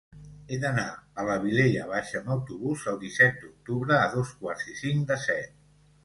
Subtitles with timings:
[0.53, 0.85] He d'anar
[1.23, 5.19] a la Vilella Baixa amb autobús el disset d'octubre a dos quarts i cinc de
[5.27, 5.53] set.